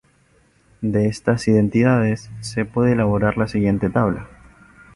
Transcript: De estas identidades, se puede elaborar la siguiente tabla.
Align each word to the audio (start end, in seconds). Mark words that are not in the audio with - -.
De 0.81 1.05
estas 1.07 1.47
identidades, 1.47 2.31
se 2.39 2.65
puede 2.65 2.93
elaborar 2.93 3.37
la 3.37 3.47
siguiente 3.47 3.87
tabla. 3.91 4.27